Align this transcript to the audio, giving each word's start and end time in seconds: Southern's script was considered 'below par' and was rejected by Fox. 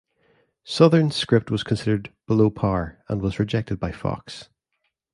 Southern's 0.63 1.15
script 1.15 1.51
was 1.51 1.63
considered 1.63 2.11
'below 2.25 2.49
par' 2.49 3.03
and 3.07 3.21
was 3.21 3.37
rejected 3.37 3.79
by 3.79 3.91
Fox. 3.91 4.49